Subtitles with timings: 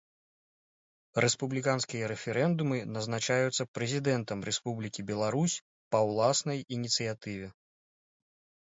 [1.25, 5.61] Рэспубліканскія рэферэндумы назначаюцца Прэзідэнтам Рэспублікі Беларусь
[5.95, 7.47] па ўласнай ініцыятыве.